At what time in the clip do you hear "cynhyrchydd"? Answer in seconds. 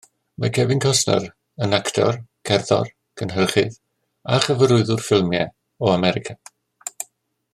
3.21-3.77